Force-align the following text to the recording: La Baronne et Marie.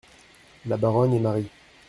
La 0.65 0.77
Baronne 0.77 1.13
et 1.13 1.19
Marie. 1.19 1.47